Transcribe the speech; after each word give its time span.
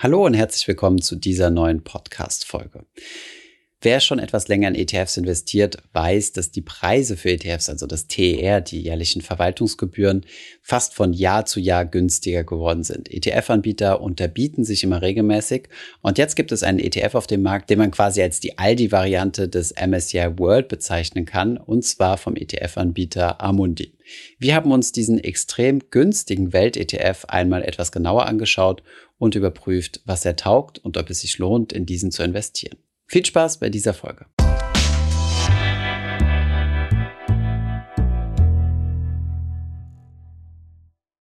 Hallo 0.00 0.24
und 0.24 0.34
herzlich 0.34 0.68
willkommen 0.68 1.02
zu 1.02 1.16
dieser 1.16 1.50
neuen 1.50 1.82
Podcast-Folge. 1.82 2.84
Wer 3.80 4.00
schon 4.00 4.18
etwas 4.18 4.48
länger 4.48 4.66
in 4.66 4.74
ETFs 4.74 5.16
investiert, 5.18 5.76
weiß, 5.92 6.32
dass 6.32 6.50
die 6.50 6.62
Preise 6.62 7.16
für 7.16 7.30
ETFs, 7.30 7.68
also 7.68 7.86
das 7.86 8.08
TER, 8.08 8.60
die 8.60 8.82
jährlichen 8.82 9.22
Verwaltungsgebühren, 9.22 10.26
fast 10.62 10.94
von 10.94 11.12
Jahr 11.12 11.46
zu 11.46 11.60
Jahr 11.60 11.84
günstiger 11.84 12.42
geworden 12.42 12.82
sind. 12.82 13.08
ETF-Anbieter 13.08 14.00
unterbieten 14.00 14.64
sich 14.64 14.82
immer 14.82 15.00
regelmäßig 15.00 15.68
und 16.00 16.18
jetzt 16.18 16.34
gibt 16.34 16.50
es 16.50 16.64
einen 16.64 16.80
ETF 16.80 17.14
auf 17.14 17.28
dem 17.28 17.42
Markt, 17.42 17.70
den 17.70 17.78
man 17.78 17.92
quasi 17.92 18.20
als 18.20 18.40
die 18.40 18.58
Aldi-Variante 18.58 19.48
des 19.48 19.72
MSCI 19.72 20.38
World 20.38 20.66
bezeichnen 20.66 21.24
kann, 21.24 21.56
und 21.56 21.84
zwar 21.84 22.18
vom 22.18 22.34
ETF-Anbieter 22.34 23.40
Amundi. 23.40 23.94
Wir 24.40 24.56
haben 24.56 24.72
uns 24.72 24.90
diesen 24.90 25.22
extrem 25.22 25.88
günstigen 25.90 26.52
Welt-ETF 26.52 27.26
einmal 27.28 27.62
etwas 27.62 27.92
genauer 27.92 28.26
angeschaut 28.26 28.82
und 29.18 29.36
überprüft, 29.36 30.00
was 30.04 30.24
er 30.24 30.34
taugt 30.34 30.80
und 30.80 30.96
ob 30.96 31.10
es 31.10 31.20
sich 31.20 31.38
lohnt, 31.38 31.72
in 31.72 31.86
diesen 31.86 32.10
zu 32.10 32.24
investieren. 32.24 32.76
Viel 33.10 33.24
Spaß 33.24 33.58
bei 33.58 33.70
dieser 33.70 33.94
Folge. 33.94 34.26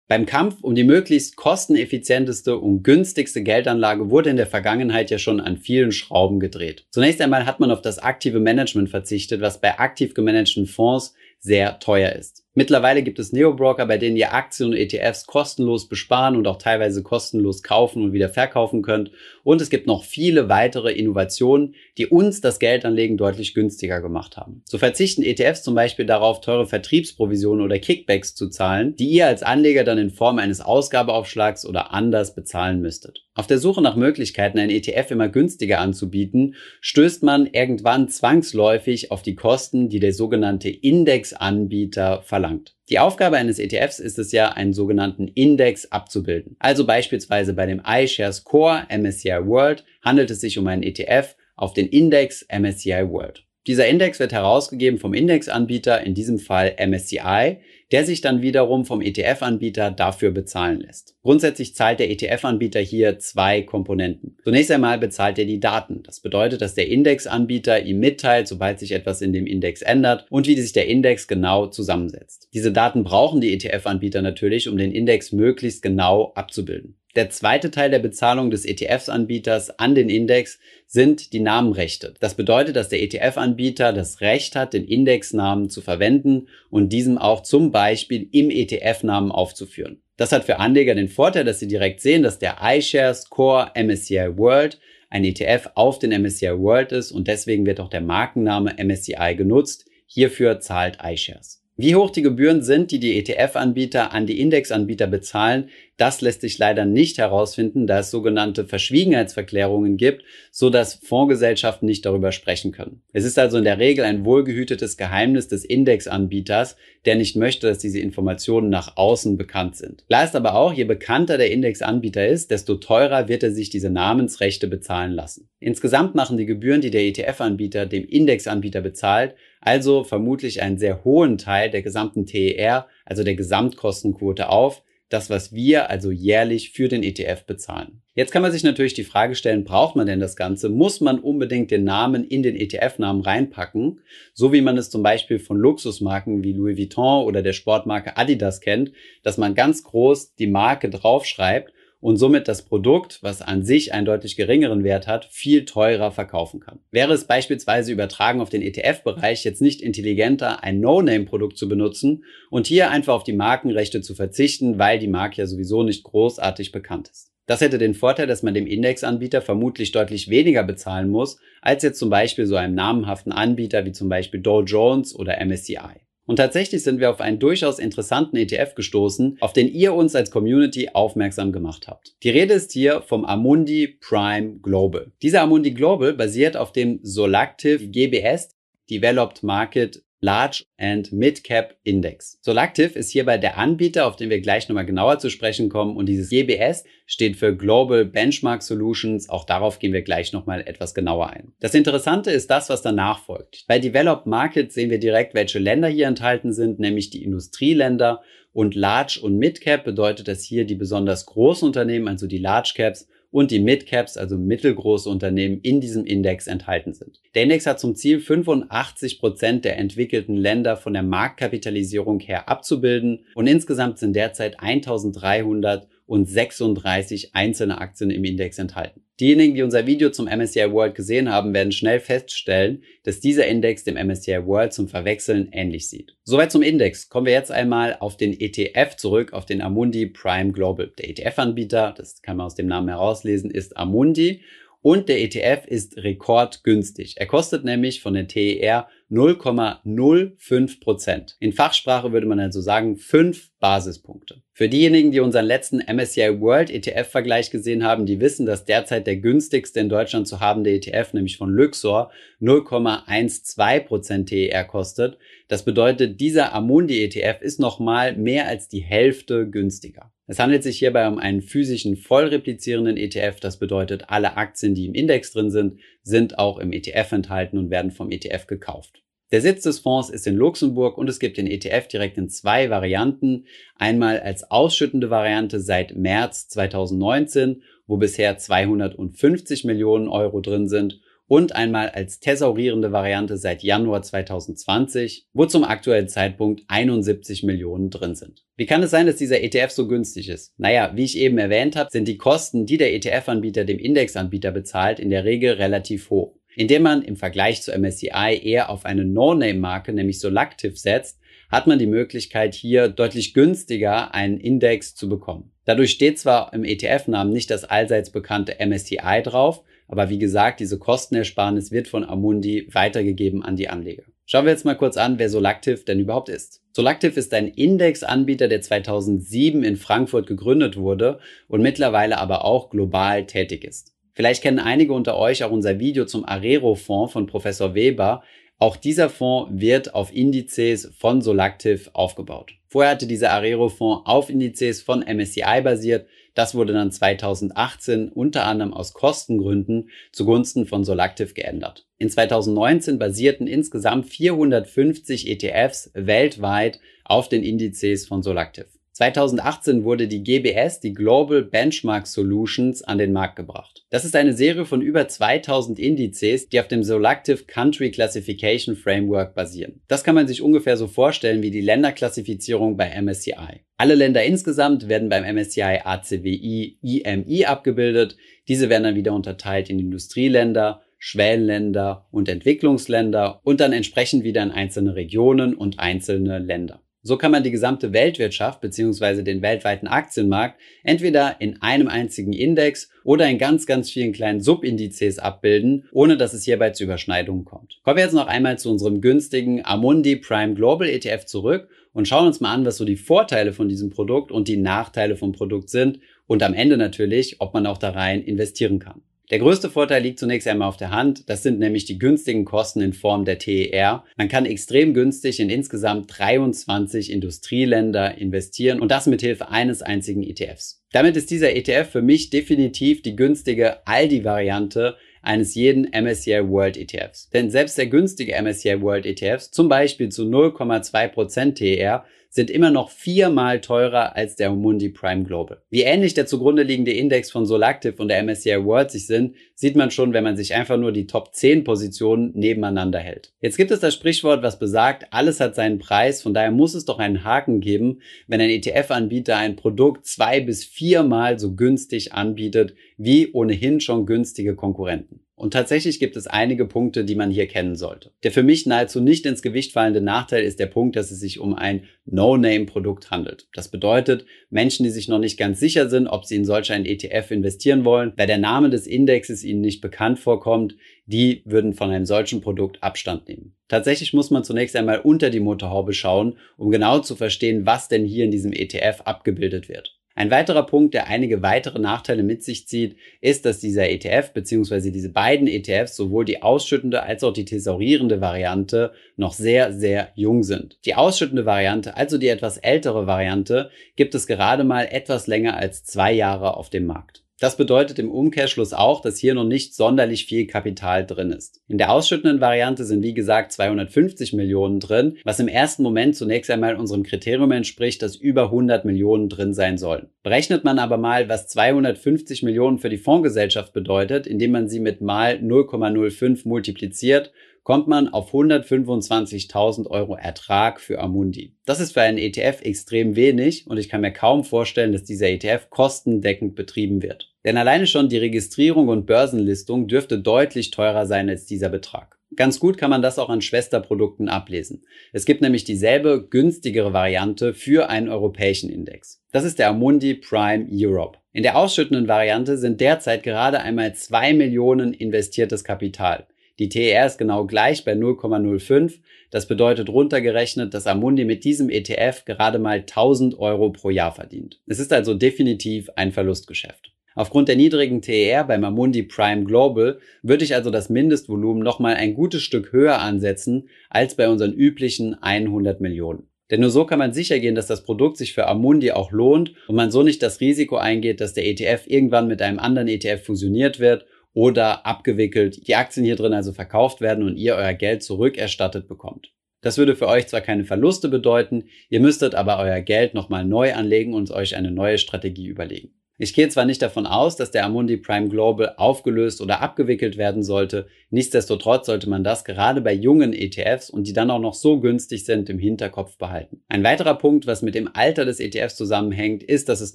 Beim 0.07 0.27
Kampf 0.27 0.63
um 0.63 0.77
die 0.77 0.85
möglichst 0.85 1.35
kosteneffizienteste 1.35 2.57
und 2.57 2.85
günstigste 2.85 3.43
Geldanlage 3.43 4.11
wurde 4.11 4.31
in 4.31 4.37
der 4.37 4.47
Vergangenheit 4.47 5.11
ja 5.11 5.19
schon 5.19 5.41
an 5.41 5.57
vielen 5.57 5.91
Schrauben 5.91 6.39
gedreht. 6.39 6.87
Zunächst 6.91 7.21
einmal 7.21 7.47
hat 7.47 7.59
man 7.59 7.73
auf 7.73 7.83
das 7.83 7.99
aktive 7.99 8.39
Management 8.39 8.89
verzichtet, 8.89 9.41
was 9.41 9.61
bei 9.61 9.80
aktiv 9.80 10.15
gemanagten 10.15 10.67
Fonds 10.67 11.15
sehr 11.41 11.80
teuer 11.80 12.13
ist. 12.13 12.45
Mittlerweile 12.55 13.02
gibt 13.02 13.19
es 13.19 13.33
Neo-Broker, 13.33 13.87
bei 13.87 13.97
denen 13.97 14.16
ihr 14.16 14.34
Aktien 14.34 14.69
und 14.69 14.77
ETFs 14.77 15.27
kostenlos 15.27 15.88
besparen 15.88 16.37
und 16.37 16.47
auch 16.47 16.59
teilweise 16.59 17.02
kostenlos 17.02 17.62
kaufen 17.62 18.02
und 18.02 18.12
wieder 18.12 18.29
verkaufen 18.29 18.83
könnt. 18.83 19.10
Und 19.43 19.62
es 19.62 19.70
gibt 19.70 19.87
noch 19.87 20.05
viele 20.05 20.51
weitere 20.51 20.93
Innovationen, 20.93 21.74
die 21.96 22.09
uns 22.09 22.43
das 22.43 22.59
Geldanlegen 22.59 23.16
deutlich 23.16 23.54
günstiger 23.54 24.02
gemacht 24.02 24.37
haben. 24.37 24.62
So 24.66 24.77
verzichten 24.77 25.23
ETFs 25.23 25.62
zum 25.62 25.74
Beispiel 25.74 26.04
darauf, 26.04 26.43
teure 26.43 26.66
Vertriebsprovisionen 26.66 27.65
oder 27.65 27.79
Kickbacks 27.79 28.35
zu 28.35 28.51
zahlen, 28.51 28.96
die 28.96 29.09
ihr 29.09 29.29
als 29.29 29.43
Anleger 29.43 29.84
dann 29.84 29.96
in 29.96 30.10
Form 30.10 30.38
eines 30.38 30.60
Ausgabeaufschlags 30.60 31.65
oder 31.65 31.95
anders 31.95 32.34
bezahlen 32.34 32.82
müsstet. 32.82 33.24
Auf 33.34 33.46
der 33.46 33.57
Suche 33.57 33.80
nach 33.80 33.96
Möglichkeiten, 33.96 34.59
ein 34.59 34.68
ETF 34.68 35.10
immer 35.10 35.30
günstiger 35.30 35.80
anzubieten, 35.80 36.55
stößt 36.82 37.23
man 37.23 37.46
irgendwann 37.46 38.10
zwangsläufig 38.10 39.10
auf 39.10 39.23
die 39.23 39.37
Kosten, 39.37 39.88
die 39.88 40.01
der 40.01 40.12
sogenannte 40.12 40.68
Indexanbieter 40.68 42.21
verlangt. 42.21 42.41
Die 42.88 42.98
Aufgabe 42.98 43.37
eines 43.37 43.59
ETFs 43.59 43.98
ist 43.98 44.18
es 44.18 44.32
ja, 44.32 44.51
einen 44.51 44.73
sogenannten 44.73 45.29
Index 45.29 45.90
abzubilden. 45.90 46.57
Also 46.59 46.87
beispielsweise 46.87 47.54
bei 47.54 47.66
dem 47.66 47.82
iShares 47.87 48.45
Core 48.45 48.87
MSCI 48.90 49.46
World 49.46 49.84
handelt 50.02 50.30
es 50.30 50.40
sich 50.40 50.59
um 50.59 50.66
einen 50.66 50.82
ETF 50.82 51.37
auf 51.57 51.73
den 51.73 51.88
Index 51.88 52.46
MSCI 52.51 53.09
World. 53.09 53.45
Dieser 53.68 53.87
Index 53.87 54.18
wird 54.18 54.32
herausgegeben 54.32 54.99
vom 54.99 55.15
Indexanbieter, 55.15 56.02
in 56.02 56.15
diesem 56.15 56.40
Fall 56.40 56.74
MSCI, 56.84 57.59
der 57.93 58.07
sich 58.07 58.23
dann 58.23 58.40
wiederum 58.40 58.87
vom 58.87 59.02
ETF-Anbieter 59.02 59.90
dafür 59.90 60.30
bezahlen 60.30 60.80
lässt. 60.80 61.15
Grundsätzlich 61.23 61.74
zahlt 61.74 62.01
der 62.01 62.10
ETF-Anbieter 62.10 62.80
hier 62.80 63.18
zwei 63.18 63.60
Komponenten. 63.62 64.38
Zunächst 64.44 64.71
einmal 64.71 64.99
bezahlt 64.99 65.38
er 65.38 65.44
die 65.44 65.60
Daten. 65.60 66.03
Das 66.03 66.21
bedeutet, 66.21 66.62
dass 66.62 66.75
der 66.75 66.88
Indexanbieter 66.88 67.82
ihm 67.82 68.00
mitteilt, 68.00 68.49
sobald 68.49 68.81
sich 68.81 68.93
etwas 68.93 69.21
in 69.21 69.34
dem 69.34 69.47
Index 69.47 69.82
ändert 69.82 70.26
und 70.31 70.47
wie 70.47 70.59
sich 70.59 70.72
der 70.72 70.88
Index 70.88 71.28
genau 71.28 71.66
zusammensetzt. 71.66 72.49
Diese 72.54 72.72
Daten 72.72 73.04
brauchen 73.04 73.43
die 73.43 73.53
ETF-Anbieter 73.53 74.22
natürlich, 74.22 74.69
um 74.69 74.78
den 74.78 74.93
Index 74.93 75.31
möglichst 75.31 75.82
genau 75.82 76.32
abzubilden. 76.34 76.97
Der 77.15 77.28
zweite 77.28 77.71
Teil 77.71 77.91
der 77.91 77.99
Bezahlung 77.99 78.50
des 78.50 78.65
ETFs-Anbieters 78.65 79.78
an 79.78 79.94
den 79.94 80.09
Index 80.09 80.59
sind 80.87 81.34
die 81.34 81.41
Namenrechte. 81.41 82.15
Das 82.21 82.34
bedeutet, 82.34 82.75
dass 82.75 82.88
der 82.88 83.03
ETF-Anbieter 83.03 83.93
das 83.93 84.22
Recht 84.22 84.56
hat, 84.56 84.72
den 84.72 84.87
Indexnamen 84.87 85.69
zu 85.69 85.83
verwenden 85.83 86.49
und 86.71 86.91
diesem 86.91 87.19
auch 87.19 87.43
zum 87.43 87.71
Beispiel 87.71 88.28
im 88.33 88.50
ETF-Namen 88.50 89.31
aufzuführen. 89.31 90.00
Das 90.17 90.33
hat 90.33 90.45
für 90.45 90.59
Anleger 90.59 90.95
den 90.95 91.09
Vorteil, 91.09 91.45
dass 91.45 91.61
sie 91.61 91.69
direkt 91.69 92.00
sehen, 92.00 92.23
dass 92.23 92.39
der 92.39 92.56
iShares 92.62 93.29
Core 93.29 93.73
MSCI 93.75 94.39
World 94.39 94.81
ein 95.11 95.25
ETF 95.25 95.71
auf 95.75 95.99
den 95.99 96.19
MSCI 96.23 96.59
World 96.59 96.93
ist 96.93 97.12
und 97.12 97.29
deswegen 97.29 97.67
wird 97.67 97.81
auch 97.81 97.91
der 97.91 98.00
Markenname 98.00 98.77
MSCI 98.83 99.34
genutzt. 99.37 99.84
Hierfür 100.06 100.61
zahlt 100.61 100.99
iShares. 101.03 101.62
Wie 101.77 101.94
hoch 101.94 102.10
die 102.10 102.21
Gebühren 102.21 102.62
sind, 102.62 102.91
die 102.91 103.00
die 103.00 103.19
ETF-Anbieter 103.19 104.12
an 104.12 104.27
die 104.27 104.41
Indexanbieter 104.41 105.06
bezahlen, 105.06 105.71
das 105.97 106.21
lässt 106.21 106.41
sich 106.41 106.59
leider 106.59 106.84
nicht 106.84 107.19
herausfinden, 107.19 107.87
da 107.87 108.00
es 108.00 108.10
sogenannte 108.10 108.66
Verschwiegenheitsverklärungen 108.66 109.97
gibt, 109.97 110.25
so 110.50 110.69
dass 110.69 110.94
Fondsgesellschaften 110.94 111.87
nicht 111.87 112.05
darüber 112.05 112.32
sprechen 112.32 112.72
können. 112.72 113.03
Es 113.12 113.25
ist 113.25 113.38
also 113.38 113.56
in 113.56 113.65
der 113.65 113.78
Regel 113.78 114.05
ein 114.05 114.25
wohlgehütetes 114.25 114.97
Geheimnis 114.97 115.49
des 115.49 115.65
Indexanbieters, 115.65 116.77
der 117.05 117.15
nicht 117.15 117.37
möchte, 117.37 117.69
dass 117.69 117.78
diese 117.78 118.00
Informationen 118.00 118.69
nach 118.69 118.97
außen 118.97 119.37
bekannt 119.37 119.77
sind. 119.77 120.05
Klar 120.09 120.25
ist 120.25 120.34
aber 120.34 120.56
auch, 120.56 120.72
je 120.72 120.84
bekannter 120.84 121.38
der 121.38 121.53
Indexanbieter 121.53 122.27
ist, 122.27 122.50
desto 122.50 122.75
teurer 122.75 123.28
wird 123.28 123.44
er 123.44 123.53
sich 123.53 123.71
diese 123.71 123.91
Namensrechte 123.91 124.66
bezahlen 124.66 125.12
lassen. 125.12 125.49
Insgesamt 125.61 126.16
machen 126.16 126.37
die 126.37 126.47
Gebühren, 126.47 126.81
die 126.81 126.91
der 126.91 127.03
ETF-Anbieter 127.03 127.87
dem 127.87 128.05
Indexanbieter 128.05 128.81
bezahlt, 128.81 129.37
also 129.61 130.03
vermutlich 130.03 130.61
einen 130.61 130.78
sehr 130.78 131.05
hohen 131.05 131.38
Teil 131.38 131.62
der 131.69 131.83
gesamten 131.83 132.27
TER, 132.27 132.87
also 133.05 133.25
der 133.25 133.34
Gesamtkostenquote 133.34 134.49
auf, 134.49 134.83
das, 135.12 135.28
was 135.28 135.53
wir 135.53 135.91
also 135.91 136.11
jährlich 136.11 136.71
für 136.71 136.89
den 136.89 137.03
ETF 137.03 137.45
bezahlen. 137.45 138.03
Jetzt 138.15 138.33
kann 138.33 138.43
man 138.43 138.53
sich 138.53 138.62
natürlich 138.62 138.95
die 138.95 139.05
Frage 139.05 139.34
stellen, 139.34 139.65
braucht 139.65 139.97
man 139.97 140.06
denn 140.06 140.21
das 140.21 140.37
Ganze? 140.37 140.69
Muss 140.69 141.00
man 141.00 141.19
unbedingt 141.19 141.71
den 141.71 141.84
Namen 141.84 142.25
in 142.25 142.43
den 142.43 142.56
ETF-Namen 142.56 143.23
reinpacken? 143.23 144.00
So 144.33 144.53
wie 144.53 144.62
man 144.62 144.78
es 144.78 144.91
zum 144.91 145.03
Beispiel 145.03 145.39
von 145.39 145.59
Luxusmarken 145.59 146.43
wie 146.43 146.53
Louis 146.53 146.78
Vuitton 146.78 147.25
oder 147.25 147.43
der 147.43 147.53
Sportmarke 147.53 148.17
Adidas 148.17 148.61
kennt, 148.61 148.93
dass 149.23 149.39
man 149.39 149.55
ganz 149.55 149.83
groß 149.83 150.34
die 150.34 150.47
Marke 150.47 150.89
draufschreibt 150.89 151.73
und 152.03 152.17
somit 152.17 152.49
das 152.49 152.63
Produkt, 152.63 153.21
was 153.23 153.41
an 153.41 153.63
sich 153.63 153.95
einen 153.95 154.05
deutlich 154.05 154.37
geringeren 154.37 154.83
Wert 154.83 155.07
hat, 155.07 155.27
viel 155.27 155.65
teurer 155.65 156.11
verkaufen 156.11 156.59
kann. 156.59 156.81
Wäre 156.91 157.15
es 157.15 157.27
beispielsweise 157.27 157.93
übertragen 157.93 158.41
auf 158.41 158.51
den 158.51 158.61
ETF-Bereich 158.61 159.45
jetzt 159.45 159.63
nicht 159.63 159.81
intelligenter, 159.81 160.65
ein 160.65 160.81
No-Name-Produkt 160.81 161.57
zu 161.57 161.69
benutzen 161.69 162.25
und 162.51 162.67
hier 162.67 162.91
einfach 162.91 163.15
auf 163.15 163.23
die 163.23 163.33
Markenrechte 163.33 164.01
zu 164.01 164.17
verzichten, 164.17 164.79
weil 164.79 164.99
die 164.99 165.07
Marke 165.07 165.41
ja 165.41 165.47
sowieso 165.47 165.85
nicht 165.85 166.03
großartig 166.03 166.73
bekannt 166.73 167.09
ist. 167.09 167.31
Das 167.47 167.61
hätte 167.61 167.79
den 167.79 167.95
Vorteil, 167.95 168.27
dass 168.27 168.43
man 168.43 168.55
dem 168.55 168.67
Indexanbieter 168.67 169.41
vermutlich 169.41 169.93
deutlich 169.93 170.29
weniger 170.29 170.65
bezahlen 170.65 171.09
muss, 171.09 171.39
als 171.61 171.85
jetzt 171.85 172.01
zum 172.01 172.11
Beispiel 172.11 172.47
so 172.47 172.57
einem 172.57 172.75
namenhaften 172.75 173.31
Anbieter 173.31 173.85
wie 173.85 173.93
zum 173.93 174.09
Beispiel 174.09 174.41
Dow 174.41 174.62
Jones 174.62 175.15
oder 175.15 175.41
MSCI. 175.41 176.03
Und 176.25 176.37
tatsächlich 176.37 176.83
sind 176.83 177.00
wir 177.00 177.10
auf 177.10 177.21
einen 177.21 177.38
durchaus 177.38 177.78
interessanten 177.78 178.37
ETF 178.37 178.75
gestoßen, 178.75 179.38
auf 179.41 179.53
den 179.53 179.69
ihr 179.69 179.93
uns 179.94 180.15
als 180.15 180.31
Community 180.31 180.91
aufmerksam 180.93 181.53
gemacht 181.53 181.88
habt. 181.88 182.15
Die 182.22 182.31
Rede 182.31 182.55
ist 182.55 182.72
hier 182.72 183.03
vom 183.03 183.25
Amundi 183.25 183.99
Prime 184.00 184.61
Global. 184.62 185.11
Dieser 185.21 185.43
Amundi 185.43 185.72
Global 185.72 186.12
basiert 186.12 186.56
auf 186.56 186.72
dem 186.72 187.00
Solactive 187.03 187.88
GBS 187.88 188.50
Developed 188.88 189.43
Market 189.43 190.05
Large 190.25 190.65
and 190.78 191.10
Mid 191.12 191.43
Cap 191.43 191.75
Index. 191.83 192.38
Solactive 192.43 192.97
ist 192.97 193.10
hierbei 193.10 193.38
der 193.38 193.59
Anbieter, 193.59 194.06
auf 194.06 194.15
den 194.15 194.31
wir 194.31 194.41
gleich 194.41 194.69
nochmal 194.69 194.87
genauer 194.87 195.19
zu 195.19 195.31
sprechen 195.31 195.69
kommen. 195.69 195.97
Und 195.97 196.06
dieses 196.06 196.31
GBS 196.31 196.84
steht 197.06 197.37
für 197.37 197.56
Global 197.56 198.05
Benchmark 198.05 198.62
Solutions. 198.62 199.28
Auch 199.28 199.44
darauf 199.44 199.81
gehen 199.81 199.93
wir 199.93 200.03
gleich 200.03 200.32
nochmal 200.32 200.61
etwas 200.61 200.94
genauer 200.94 201.31
ein. 201.31 201.55
Das 201.59 201.75
Interessante 201.75 202.31
ist 202.31 202.50
das, 202.53 202.71
was 202.71 202.82
danach 202.82 203.19
folgt. 203.19 203.65
Bei 203.66 203.81
Developed 203.81 204.27
Markets 204.27 204.77
sehen 204.77 204.91
wir 204.91 205.00
direkt, 205.00 205.34
welche 205.34 205.59
Länder 205.59 205.88
hier 205.88 206.06
enthalten 206.06 206.53
sind, 206.53 206.78
nämlich 206.78 207.11
die 207.11 207.25
Industrieländer. 207.25 208.22
Und 208.53 208.77
Large 208.77 209.19
und 209.22 209.38
Mid 209.38 209.61
Cap 209.61 209.82
bedeutet, 209.82 210.28
dass 210.28 210.44
hier 210.44 210.65
die 210.65 210.77
besonders 210.77 211.27
großen 211.27 211.66
Unternehmen, 211.66 212.06
also 212.06 212.28
die 212.28 212.38
Large 212.38 212.75
Caps, 212.77 213.09
und 213.32 213.50
die 213.50 213.59
Midcaps, 213.59 214.16
also 214.16 214.38
mittelgroße 214.38 215.08
Unternehmen, 215.11 215.58
in 215.62 215.81
diesem 215.81 216.05
Index 216.05 216.46
enthalten 216.46 216.93
sind. 216.93 217.20
Der 217.34 217.43
Index 217.43 217.67
hat 217.67 217.81
zum 217.81 217.96
Ziel, 217.96 218.20
85 218.20 219.19
Prozent 219.19 219.64
der 219.64 219.79
entwickelten 219.79 220.37
Länder 220.37 220.76
von 220.76 220.93
der 220.93 221.02
Marktkapitalisierung 221.02 222.20
her 222.20 222.49
abzubilden 222.49 223.25
und 223.34 223.49
insgesamt 223.49 223.99
sind 223.99 224.14
derzeit 224.14 224.61
1300 224.61 225.88
und 226.12 226.29
36 226.29 227.35
einzelne 227.35 227.81
Aktien 227.81 228.11
im 228.11 228.23
Index 228.23 228.59
enthalten. 228.59 229.00
Diejenigen, 229.19 229.55
die 229.55 229.62
unser 229.62 229.87
Video 229.87 230.11
zum 230.11 230.26
MSCI 230.26 230.70
World 230.70 230.94
gesehen 230.94 231.31
haben, 231.31 231.55
werden 231.55 231.73
schnell 231.73 232.00
feststellen, 232.00 232.82
dass 233.03 233.20
dieser 233.20 233.47
Index 233.47 233.85
dem 233.85 233.94
MSCI 233.94 234.44
World 234.44 234.75
zum 234.75 234.88
Verwechseln 234.88 235.49
ähnlich 235.53 235.88
sieht. 235.88 236.14
Soweit 236.25 236.53
zum 236.53 236.61
Index. 236.61 237.09
Kommen 237.09 237.25
wir 237.25 237.32
jetzt 237.32 237.50
einmal 237.50 237.97
auf 237.99 238.19
den 238.19 238.38
ETF 238.38 238.97
zurück, 238.97 239.32
auf 239.32 239.47
den 239.47 239.62
Amundi 239.62 240.05
Prime 240.05 240.53
Global. 240.53 240.93
Der 240.99 241.09
ETF-Anbieter, 241.09 241.94
das 241.97 242.20
kann 242.20 242.37
man 242.37 242.44
aus 242.44 242.56
dem 242.56 242.67
Namen 242.67 242.88
herauslesen, 242.88 243.50
ist 243.50 243.79
Amundi 243.79 244.43
und 244.82 245.09
der 245.09 245.23
ETF 245.23 245.64
ist 245.67 245.97
rekordgünstig. 245.97 247.14
Er 247.17 247.26
kostet 247.26 247.64
nämlich 247.64 248.03
von 248.03 248.12
der 248.12 248.29
TER 248.29 248.87
0,05 249.12 250.81
Prozent. 250.81 251.37
In 251.38 251.53
Fachsprache 251.53 252.12
würde 252.12 252.26
man 252.26 252.41
also 252.41 252.62
sagen 252.62 252.97
5 252.97 253.50
Basispunkte. 253.61 254.43
Für 254.55 254.70
diejenigen, 254.70 255.12
die 255.12 255.20
unseren 255.20 255.44
letzten 255.44 255.81
MSCI 255.81 256.41
World 256.41 256.70
ETF-Vergleich 256.70 257.50
gesehen 257.50 257.85
haben, 257.85 258.06
die 258.06 258.20
wissen, 258.20 258.47
dass 258.47 258.64
derzeit 258.64 259.06
der 259.06 259.19
günstigste 259.19 259.81
in 259.81 259.91
Deutschland 259.91 260.26
zu 260.26 260.41
habende 260.41 260.70
ETF, 260.73 261.12
nämlich 261.12 261.37
von 261.37 261.50
Luxor, 261.50 262.11
0,12% 262.41 264.26
TER 264.26 264.64
kostet. 264.64 265.19
Das 265.47 265.64
bedeutet, 265.64 266.19
dieser 266.19 266.55
Amundi 266.55 267.05
ETF 267.05 267.43
ist 267.43 267.61
nochmal 267.61 268.17
mehr 268.17 268.49
als 268.49 268.69
die 268.69 268.81
Hälfte 268.81 269.47
günstiger. 269.47 270.11
Es 270.26 270.38
handelt 270.38 270.62
sich 270.62 270.79
hierbei 270.79 271.06
um 271.06 271.19
einen 271.19 271.43
physischen 271.43 271.97
vollreplizierenden 271.97 272.97
ETF. 272.97 273.41
Das 273.41 273.59
bedeutet, 273.59 274.05
alle 274.09 274.38
Aktien, 274.38 274.75
die 274.75 274.87
im 274.87 274.94
Index 274.94 275.32
drin 275.32 275.50
sind, 275.50 275.81
sind 276.03 276.38
auch 276.38 276.59
im 276.59 276.73
ETF 276.73 277.12
enthalten 277.12 277.59
und 277.59 277.70
werden 277.70 277.91
vom 277.91 278.11
ETF 278.11 278.47
gekauft. 278.47 279.01
Der 279.32 279.40
Sitz 279.40 279.62
des 279.62 279.79
Fonds 279.79 280.11
ist 280.11 280.26
in 280.26 280.37
Luxemburg 280.37 280.99
und 280.99 281.08
es 281.08 281.19
gibt 281.19 281.38
den 281.38 281.46
ETF 281.46 281.88
direkt 281.88 282.19
in 282.19 282.29
zwei 282.29 282.69
Varianten. 282.69 283.46
Einmal 283.76 284.20
als 284.20 284.50
ausschüttende 284.50 285.08
Variante 285.08 285.58
seit 285.58 285.96
März 285.96 286.49
2019, 286.49 287.62
wo 287.87 287.96
bisher 287.96 288.37
250 288.37 289.64
Millionen 289.64 290.08
Euro 290.08 290.43
drin 290.43 290.69
sind 290.69 291.00
und 291.29 291.55
einmal 291.55 291.88
als 291.88 292.20
thesaurierende 292.20 292.93
Variante 292.93 293.38
seit 293.38 293.62
Januar 293.62 294.02
2020, 294.02 295.29
wo 295.32 295.46
zum 295.46 295.64
aktuellen 295.64 296.08
Zeitpunkt 296.08 296.64
71 296.69 297.43
Millionen 297.43 297.88
drin 297.88 298.14
sind. 298.14 298.44
Wie 298.58 298.67
kann 298.67 298.82
es 298.82 298.90
sein, 298.90 299.06
dass 299.06 299.17
dieser 299.17 299.43
ETF 299.43 299.70
so 299.70 299.88
günstig 299.88 300.28
ist? 300.28 300.52
Naja, 300.58 300.93
wie 300.94 301.05
ich 301.05 301.17
eben 301.17 301.38
erwähnt 301.38 301.75
habe, 301.75 301.88
sind 301.90 302.06
die 302.06 302.19
Kosten, 302.19 302.67
die 302.67 302.76
der 302.76 302.93
ETF-Anbieter 302.93 303.64
dem 303.64 303.78
Indexanbieter 303.78 304.50
bezahlt, 304.50 305.00
in 305.00 305.08
der 305.08 305.25
Regel 305.25 305.55
relativ 305.55 306.11
hoch. 306.11 306.37
Indem 306.56 306.82
man 306.82 307.02
im 307.02 307.16
Vergleich 307.16 307.62
zu 307.62 307.76
MSCI 307.76 308.40
eher 308.43 308.70
auf 308.70 308.84
eine 308.84 309.04
No-Name-Marke, 309.04 309.93
nämlich 309.93 310.20
Solactive, 310.20 310.76
setzt, 310.76 311.19
hat 311.50 311.66
man 311.66 311.78
die 311.78 311.87
Möglichkeit, 311.87 312.54
hier 312.54 312.88
deutlich 312.88 313.34
günstiger 313.34 314.14
einen 314.14 314.38
Index 314.38 314.94
zu 314.94 315.08
bekommen. 315.08 315.52
Dadurch 315.64 315.90
steht 315.93 316.19
zwar 316.19 316.52
im 316.52 316.64
ETF-Namen 316.64 317.32
nicht 317.32 317.50
das 317.50 317.64
allseits 317.64 318.10
bekannte 318.10 318.56
MSCI 318.58 319.22
drauf, 319.22 319.62
aber 319.87 320.08
wie 320.08 320.19
gesagt, 320.19 320.60
diese 320.60 320.78
Kostenersparnis 320.78 321.70
wird 321.70 321.88
von 321.88 322.04
Amundi 322.04 322.69
weitergegeben 322.72 323.43
an 323.43 323.56
die 323.56 323.69
Anleger. 323.69 324.04
Schauen 324.25 324.46
wir 324.46 324.52
jetzt 324.52 324.64
mal 324.64 324.76
kurz 324.76 324.96
an, 324.96 325.19
wer 325.19 325.28
Solactive 325.28 325.84
denn 325.84 326.00
überhaupt 326.00 326.31
ist. 326.31 326.62
Solactive 326.72 327.19
ist 327.19 327.34
ein 327.34 327.49
Indexanbieter, 327.49 328.49
der 328.49 328.62
2007 328.62 329.62
in 329.62 329.76
Frankfurt 329.76 330.26
gegründet 330.26 330.78
wurde 330.78 331.19
und 331.49 331.60
mittlerweile 331.60 332.16
aber 332.16 332.46
auch 332.46 332.70
global 332.70 333.26
tätig 333.26 333.64
ist. 333.64 333.92
Vielleicht 334.14 334.43
kennen 334.43 334.59
einige 334.59 334.93
unter 334.93 335.17
euch 335.17 335.43
auch 335.43 335.50
unser 335.50 335.79
Video 335.79 336.05
zum 336.05 336.25
Arero-Fonds 336.25 337.12
von 337.12 337.26
Professor 337.26 337.75
Weber. 337.75 338.23
Auch 338.59 338.76
dieser 338.76 339.09
Fonds 339.09 339.50
wird 339.55 339.94
auf 339.94 340.14
Indizes 340.14 340.93
von 340.99 341.23
Solactive 341.23 341.91
aufgebaut. 341.94 342.53
Vorher 342.69 342.93
hatte 342.93 343.06
dieser 343.06 343.32
Arero-Fonds 343.32 344.03
auf 344.06 344.31
Indizes 344.31 344.82
von 344.82 345.00
MSCI 345.00 345.62
basiert. 345.62 346.06
Das 346.35 346.55
wurde 346.55 346.73
dann 346.73 346.93
2018 346.93 348.09
unter 348.11 348.44
anderem 348.44 348.73
aus 348.73 348.93
Kostengründen 348.93 349.91
zugunsten 350.12 350.67
von 350.67 350.85
Solactive 350.85 351.32
geändert. 351.35 351.87
In 351.99 352.09
2019 352.09 352.99
basierten 352.99 353.47
insgesamt 353.47 354.06
450 354.06 355.29
ETFs 355.29 355.91
weltweit 355.94 356.81
auf 357.05 357.29
den 357.29 357.43
Indizes 357.43 358.06
von 358.06 358.23
Solactive. 358.23 358.67
2018 359.02 359.82
wurde 359.82 360.06
die 360.06 360.22
GBS, 360.22 360.78
die 360.78 360.94
Global 360.94 361.43
Benchmark 361.43 362.06
Solutions, 362.06 362.84
an 362.84 362.99
den 362.99 363.12
Markt 363.12 363.34
gebracht. 363.34 363.84
Das 363.90 364.04
ist 364.04 364.14
eine 364.14 364.32
Serie 364.32 364.64
von 364.64 364.81
über 364.81 365.08
2000 365.08 365.81
Indizes, 365.81 366.49
die 366.49 366.60
auf 366.60 366.69
dem 366.69 366.84
Solactive 366.84 367.43
Country 367.49 367.90
Classification 367.90 368.76
Framework 368.76 369.34
basieren. 369.34 369.81
Das 369.88 370.04
kann 370.04 370.14
man 370.14 370.28
sich 370.28 370.40
ungefähr 370.40 370.76
so 370.76 370.87
vorstellen 370.87 371.43
wie 371.43 371.50
die 371.50 371.62
Länderklassifizierung 371.62 372.76
bei 372.76 372.90
MSCI. 373.02 373.64
Alle 373.76 373.96
Länder 373.96 374.22
insgesamt 374.22 374.88
werden 374.88 375.08
beim 375.08 375.25
MSCI 375.25 375.81
ACWI 375.82 376.78
IMI 376.81 377.46
abgebildet. 377.46 378.16
Diese 378.46 378.69
werden 378.69 378.84
dann 378.84 378.94
wieder 378.94 379.14
unterteilt 379.14 379.69
in 379.69 379.81
Industrieländer, 379.81 380.81
Schwellenländer 380.99 382.06
und 382.12 382.28
Entwicklungsländer 382.28 383.40
und 383.43 383.58
dann 383.58 383.72
entsprechend 383.72 384.22
wieder 384.22 384.44
in 384.44 384.52
einzelne 384.52 384.94
Regionen 384.94 385.54
und 385.54 385.81
einzelne 385.81 386.38
Länder. 386.38 386.82
So 387.04 387.16
kann 387.16 387.32
man 387.32 387.43
die 387.43 387.50
gesamte 387.50 387.93
Weltwirtschaft 387.93 388.60
bzw. 388.60 389.22
den 389.22 389.43
weltweiten 389.43 389.88
Aktienmarkt 389.88 390.60
entweder 390.84 391.40
in 391.40 391.60
einem 391.60 391.88
einzigen 391.88 392.32
Index 392.32 392.90
oder 393.02 393.28
in 393.28 393.38
ganz, 393.38 393.66
ganz 393.66 393.90
vielen 393.90 394.12
kleinen 394.12 394.40
Subindizes 394.40 395.19
abbilden, 395.19 395.88
ohne 395.90 396.16
dass 396.16 396.32
es 396.32 396.44
hierbei 396.44 396.70
zu 396.70 396.84
Überschneidungen 396.84 397.44
kommt. 397.44 397.81
Kommen 397.82 397.96
wir 397.96 398.04
jetzt 398.04 398.14
noch 398.14 398.28
einmal 398.28 398.56
zu 398.56 398.70
unserem 398.70 399.00
günstigen 399.00 399.64
Amundi 399.64 400.14
Prime 400.14 400.54
Global 400.54 400.88
ETF 400.88 401.26
zurück 401.26 401.69
und 401.93 402.06
schauen 402.06 402.28
uns 402.28 402.40
mal 402.40 402.54
an, 402.54 402.64
was 402.64 402.76
so 402.76 402.84
die 402.84 402.96
Vorteile 402.96 403.52
von 403.52 403.69
diesem 403.69 403.90
Produkt 403.90 404.31
und 404.31 404.46
die 404.46 404.56
Nachteile 404.56 405.16
vom 405.16 405.32
Produkt 405.32 405.70
sind 405.70 405.99
und 406.28 406.44
am 406.44 406.54
Ende 406.54 406.76
natürlich, 406.76 407.40
ob 407.40 407.52
man 407.52 407.66
auch 407.66 407.78
da 407.78 407.90
rein 407.90 408.22
investieren 408.22 408.78
kann. 408.78 409.02
Der 409.32 409.38
größte 409.38 409.70
Vorteil 409.70 410.02
liegt 410.02 410.19
zunächst 410.19 410.46
einmal 410.46 410.69
auf 410.69 410.76
der 410.76 410.90
Hand. 410.90 411.31
Das 411.31 411.43
sind 411.43 411.58
nämlich 411.58 411.87
die 411.87 411.99
günstigen 411.99 412.44
Kosten 412.44 412.82
in 412.82 412.93
Form 412.93 413.25
der 413.25 413.38
TER. 413.38 414.05
Man 414.19 414.29
kann 414.29 414.44
extrem 414.44 414.93
günstig 414.93 415.40
in 415.40 415.49
insgesamt 415.49 416.19
23 416.19 417.11
Industrieländer 417.11 418.19
investieren 418.19 418.79
und 418.79 418.90
das 418.90 419.06
mit 419.06 419.23
Hilfe 419.23 419.49
eines 419.49 419.81
einzigen 419.81 420.23
ETFs. 420.23 420.84
Damit 420.93 421.17
ist 421.17 421.31
dieser 421.31 421.56
ETF 421.56 421.88
für 421.90 422.02
mich 422.02 422.29
definitiv 422.29 423.00
die 423.00 423.17
günstige 423.17 423.87
Aldi-Variante 423.87 424.96
eines 425.23 425.55
jeden 425.55 425.85
MSCI 425.85 426.46
World 426.50 426.76
ETFs. 426.76 427.31
Denn 427.31 427.50
selbst 427.50 427.78
der 427.78 427.87
günstige 427.87 428.35
MSCI 428.35 428.82
World 428.82 429.06
ETFs, 429.06 429.50
zum 429.50 429.70
Beispiel 429.70 430.11
zu 430.11 430.25
0,2% 430.25 431.55
TER, 431.55 432.05
sind 432.32 432.49
immer 432.49 432.70
noch 432.70 432.88
viermal 432.88 433.61
teurer 433.61 434.17
als 434.17 434.37
der 434.37 434.50
Mundi 434.50 434.88
Prime 434.88 435.25
Global. 435.25 435.61
Wie 435.69 435.82
ähnlich 435.82 436.14
der 436.14 436.25
zugrunde 436.25 436.62
liegende 436.62 436.93
Index 436.93 437.31
von 437.31 437.44
Solactive 437.44 437.96
und 437.99 438.08
der 438.08 438.23
MSCI 438.23 438.64
World 438.64 438.90
sich 438.90 439.06
sind, 439.06 439.37
sieht 439.55 439.76
man 439.76 439.90
schon, 439.90 440.14
wenn 440.14 440.25
man 440.25 440.38
sich 440.38 440.55
einfach 440.55 440.79
nur 440.79 440.93
die 440.93 441.06
Top 441.06 441.34
10 441.34 441.62
Positionen 441.62 442.32
nebeneinander 442.34 443.00
hält. 443.00 443.34
Jetzt 443.43 443.58
gibt 443.58 443.70
es 443.70 443.81
das 443.81 443.93
Sprichwort, 443.93 444.43
was 444.43 444.58
besagt, 444.58 445.08
alles 445.11 445.40
hat 445.40 445.55
seinen 445.55 445.79
Preis, 445.79 446.23
von 446.23 446.32
daher 446.32 446.52
muss 446.52 446.73
es 446.73 446.87
doch 446.87 446.99
einen 446.99 447.23
Haken 447.23 447.61
geben, 447.61 448.00
wenn 448.29 448.40
ein 448.40 448.49
ETF-Anbieter 448.49 449.37
ein 449.37 449.55
Produkt 449.55 450.06
zwei 450.06 450.40
bis 450.40 450.64
viermal 450.64 451.38
so 451.38 451.55
günstig 451.55 452.14
anbietet 452.14 452.75
wie 452.96 453.31
ohnehin 453.32 453.81
schon 453.81 454.06
günstige 454.06 454.56
Konkurrenten. 454.56 455.20
Und 455.43 455.55
tatsächlich 455.55 455.99
gibt 455.99 456.17
es 456.17 456.29
einige 456.29 456.67
Punkte, 456.67 457.05
die 457.05 457.17
man 457.17 457.33
hier 457.33 457.49
kennen 457.49 457.75
sollte. 457.75 458.12
Der 458.23 458.31
für 458.31 458.44
mich 458.44 458.65
nahezu 458.65 459.00
nicht 459.00 459.27
ins 459.27 459.43
Gewicht 459.43 459.73
fallende 459.73 460.00
Nachteil 460.00 460.44
ist 460.44 460.61
der 460.61 460.67
Punkt, 460.67 460.94
dass 460.94 461.11
es 461.11 461.19
sich 461.19 461.41
um 461.41 461.55
ein 461.55 461.83
No-Name-Produkt 462.05 463.11
handelt. 463.11 463.49
Das 463.53 463.69
bedeutet, 463.69 464.25
Menschen, 464.50 464.85
die 464.85 464.91
sich 464.91 465.09
noch 465.09 465.19
nicht 465.19 465.37
ganz 465.37 465.59
sicher 465.59 465.91
sind, 465.91 466.06
ob 466.06 466.27
sie 466.27 466.37
in 466.37 466.44
solch 466.44 466.71
ein 466.71 466.87
ETF 466.87 467.33
investieren 467.33 467.85
wollen, 467.85 468.12
weil 468.17 468.29
der 468.29 468.39
Name 468.39 468.71
des 468.71 468.87
Indexes 468.87 469.43
ihnen 469.43 469.62
nicht 469.62 469.81
bekannt 469.81 470.21
vorkommt, 470.21 470.76
die 471.07 471.43
würden 471.45 471.73
von 471.73 471.90
einem 471.90 472.07
solchen 472.07 472.40
Produkt 472.40 472.81
Abstand 472.81 473.26
nehmen. 473.26 473.57
Tatsächlich 473.66 474.12
muss 474.12 474.31
man 474.31 474.45
zunächst 474.45 474.76
einmal 474.76 475.00
unter 475.00 475.28
die 475.28 475.40
Motorhaube 475.40 475.93
schauen, 475.93 476.38
um 476.57 476.71
genau 476.71 477.00
zu 477.00 477.16
verstehen, 477.16 477.66
was 477.66 477.88
denn 477.88 478.05
hier 478.05 478.26
in 478.26 478.31
diesem 478.31 478.52
ETF 478.52 479.00
abgebildet 479.07 479.69
wird. 479.69 479.99
Ein 480.14 480.31
weiterer 480.31 480.64
Punkt, 480.64 480.95
der 480.95 481.09
einige 481.09 481.42
weitere 481.42 481.78
Nachteile 481.78 482.23
mit 482.23 482.42
sich 482.42 482.69
zieht, 482.69 482.97
ist, 483.21 483.45
dass 483.45 483.61
dieser 483.61 483.88
ETF 483.88 484.33
bzw. 484.33 484.90
diese 484.90 485.11
beiden 485.11 485.47
ETFs, 485.47 485.97
sowohl 485.97 486.25
die 486.25 486.42
ausschüttende 486.42 487.02
als 487.02 487.25
auch 487.25 487.33
die 487.33 487.45
thesaurierende 487.45 488.21
Variante, 488.21 488.92
noch 489.16 489.33
sehr, 489.33 489.73
sehr 489.73 490.11
jung 490.14 490.42
sind. 490.42 490.78
Die 490.85 490.95
ausschüttende 490.95 491.47
Variante, 491.47 491.97
also 491.97 492.19
die 492.19 492.28
etwas 492.28 492.59
ältere 492.59 493.07
Variante, 493.07 493.71
gibt 493.97 494.14
es 494.14 494.26
gerade 494.26 494.64
mal 494.64 494.87
etwas 494.90 495.26
länger 495.26 495.57
als 495.57 495.85
zwei 495.85 496.12
Jahre 496.12 496.57
auf 496.57 496.71
dem 496.71 496.87
Markt. 496.87 497.23
Das 497.42 497.56
bedeutet 497.56 497.99
im 497.99 498.08
Umkehrschluss 498.08 498.72
auch, 498.72 499.00
dass 499.00 499.18
hier 499.18 499.34
noch 499.34 499.42
nicht 499.42 499.75
sonderlich 499.75 500.26
viel 500.26 500.46
Kapital 500.46 501.04
drin 501.04 501.32
ist. 501.32 501.61
In 501.66 501.76
der 501.76 501.90
ausschüttenden 501.90 502.40
Variante 502.40 502.84
sind 502.84 503.02
wie 503.02 503.14
gesagt 503.14 503.50
250 503.50 504.32
Millionen 504.32 504.78
drin, 504.78 505.16
was 505.25 505.40
im 505.40 505.49
ersten 505.49 505.82
Moment 505.82 506.14
zunächst 506.14 506.52
einmal 506.52 506.76
unserem 506.76 507.02
Kriterium 507.02 507.50
entspricht, 507.50 508.00
dass 508.00 508.14
über 508.14 508.44
100 508.44 508.84
Millionen 508.84 509.28
drin 509.28 509.54
sein 509.54 509.76
sollen. 509.76 510.06
Berechnet 510.22 510.62
man 510.62 510.78
aber 510.78 510.99
mal, 510.99 511.28
was 511.28 511.49
250 511.49 512.44
Millionen 512.44 512.78
für 512.78 512.90
die 512.90 512.96
Fondsgesellschaft 512.96 513.72
bedeutet, 513.72 514.28
indem 514.28 514.52
man 514.52 514.68
sie 514.68 514.78
mit 514.78 515.00
mal 515.00 515.34
0,05 515.34 516.46
multipliziert, 516.46 517.32
kommt 517.62 517.88
man 517.88 518.09
auf 518.09 518.33
125.000 518.33 519.87
Euro 519.88 520.16
Ertrag 520.16 520.81
für 520.81 521.00
Amundi. 521.00 521.54
Das 521.64 521.81
ist 521.81 521.92
für 521.92 522.02
einen 522.02 522.19
ETF 522.19 522.62
extrem 522.62 523.14
wenig 523.16 523.66
und 523.66 523.78
ich 523.78 523.88
kann 523.88 524.00
mir 524.00 524.12
kaum 524.12 524.45
vorstellen, 524.45 524.92
dass 524.92 525.04
dieser 525.04 525.28
ETF 525.28 525.71
kostendeckend 525.71 526.54
betrieben 526.54 527.02
wird. 527.02 527.33
Denn 527.45 527.57
alleine 527.57 527.87
schon 527.87 528.09
die 528.09 528.19
Registrierung 528.19 528.88
und 528.88 529.07
Börsenlistung 529.07 529.88
dürfte 529.88 530.19
deutlich 530.19 530.71
teurer 530.71 531.07
sein 531.07 531.28
als 531.28 531.47
dieser 531.47 531.69
Betrag. 531.69 532.19
Ganz 532.35 532.59
gut 532.59 532.78
kann 532.78 532.88
man 532.88 533.02
das 533.02 533.19
auch 533.19 533.28
an 533.28 533.42
Schwesterprodukten 533.42 534.31
ablesen. 534.31 534.85
Es 535.12 535.26
gibt 535.26 535.42
nämlich 535.42 535.64
dieselbe 535.64 536.26
günstigere 536.28 536.95
Variante 536.95 537.52
für 537.52 537.90
einen 537.90 538.09
europäischen 538.09 538.71
Index. 538.71 539.23
Das 539.33 539.45
ist 539.45 539.59
der 539.59 539.69
Amundi 539.69 540.14
Prime 540.14 540.66
Europe. 540.73 541.19
In 541.33 541.42
der 541.42 541.57
ausschüttenden 541.57 542.09
Variante 542.09 542.57
sind 542.57 542.81
derzeit 542.81 543.23
gerade 543.23 543.61
einmal 543.61 543.95
zwei 543.95 544.33
Millionen 544.33 544.95
investiertes 544.95 545.62
Kapital. 545.62 546.26
Die 546.59 546.68
TER 546.68 547.06
ist 547.06 547.18
genau 547.18 547.47
gleich 547.47 547.85
bei 547.85 547.92
0,05. 547.92 549.00
Das 549.30 549.47
bedeutet 549.49 549.88
runtergerechnet, 549.88 550.75
dass 550.75 550.87
Amundi 550.87 551.25
mit 551.25 551.44
diesem 551.44 551.71
ETF 551.71 552.25
gerade 552.25 552.59
mal 552.59 552.80
1000 552.80 553.38
Euro 553.38 553.71
pro 553.71 553.90
Jahr 553.90 554.14
verdient. 554.14 554.61
Es 554.66 554.78
ist 554.78 554.92
also 554.92 555.14
definitiv 555.14 555.88
ein 555.97 556.12
Verlustgeschäft. 556.12 556.92
Aufgrund 557.14 557.49
der 557.49 557.56
niedrigen 557.56 558.00
TER 558.00 558.44
bei 558.44 558.56
Mamundi 558.59 559.02
Prime 559.02 559.44
Global 559.44 559.99
würde 560.23 560.44
ich 560.44 560.54
also 560.54 560.71
das 560.71 560.88
Mindestvolumen 560.88 561.62
nochmal 561.62 561.94
ein 561.94 562.14
gutes 562.14 562.42
Stück 562.42 562.73
höher 562.73 563.00
ansetzen 563.00 563.68
als 563.90 564.14
bei 564.14 564.28
unseren 564.28 564.52
üblichen 564.52 565.14
100 565.23 565.80
Millionen. 565.80 566.28
Denn 566.50 566.61
nur 566.61 566.71
so 566.71 566.85
kann 566.85 566.99
man 566.99 567.14
sicher 567.14 567.38
gehen, 567.38 567.54
dass 567.54 567.66
das 567.66 567.85
Produkt 567.85 568.18
sich 568.18 568.35
für 568.35 568.47
Amundi 568.47 568.92
auch 568.92 569.11
lohnt 569.11 569.54
und 569.68 569.76
man 569.76 569.90
so 569.90 570.02
nicht 570.02 570.23
das 570.23 570.40
Risiko 570.40 570.76
eingeht, 570.76 571.21
dass 571.21 571.32
der 571.32 571.47
ETF 571.47 571.87
irgendwann 571.87 572.28
mit 572.28 572.42
einem 572.42 572.59
anderen 572.59 572.88
ETF 572.88 573.25
fusioniert 573.25 573.80
wird 573.80 574.06
oder 574.35 574.87
abgewickelt, 574.87 575.67
die 575.67 575.77
Aktien 575.77 576.05
hier 576.05 576.17
drin 576.17 576.33
also 576.33 576.53
verkauft 576.53 577.01
werden 577.01 577.25
und 577.25 577.37
ihr 577.37 577.55
euer 577.55 577.75
Geld 577.75 578.03
zurückerstattet 578.03 578.89
bekommt. 578.89 579.33
Das 579.61 579.79
würde 579.79 579.95
für 579.95 580.09
euch 580.09 580.27
zwar 580.27 580.41
keine 580.41 580.65
Verluste 580.65 581.09
bedeuten, 581.09 581.65
ihr 581.89 582.01
müsstet 582.01 582.35
aber 582.35 582.59
euer 582.59 582.81
Geld 582.81 583.15
nochmal 583.15 583.45
neu 583.45 583.75
anlegen 583.75 584.15
und 584.15 584.31
euch 584.31 584.57
eine 584.57 584.73
neue 584.73 584.99
Strategie 584.99 585.47
überlegen. 585.47 586.01
Ich 586.23 586.35
gehe 586.35 586.49
zwar 586.49 586.67
nicht 586.67 586.81
davon 586.81 587.05
aus, 587.05 587.35
dass 587.35 587.50
der 587.50 587.64
Amundi 587.64 587.97
Prime 587.97 588.29
Global 588.29 588.75
aufgelöst 588.76 589.41
oder 589.41 589.61
abgewickelt 589.61 590.17
werden 590.17 590.45
sollte, 590.45 590.87
nichtsdestotrotz 591.11 591.87
sollte 591.87 592.09
man 592.09 592.23
das 592.23 592.45
gerade 592.45 592.81
bei 592.81 592.93
jungen 592.93 593.33
ETFs 593.33 593.91
und 593.91 594.07
die 594.07 594.12
dann 594.12 594.31
auch 594.31 594.38
noch 594.38 594.55
so 594.55 594.79
günstig 594.79 595.25
sind 595.25 595.50
im 595.50 595.59
Hinterkopf 595.59 596.19
behalten. 596.19 596.62
Ein 596.69 596.85
weiterer 596.85 597.17
Punkt, 597.17 597.49
was 597.49 597.62
mit 597.62 597.75
dem 597.75 597.91
Alter 597.93 598.25
des 598.25 598.38
ETFs 598.38 598.76
zusammenhängt, 598.76 599.43
ist, 599.43 599.69
dass 599.69 599.81
es 599.81 599.95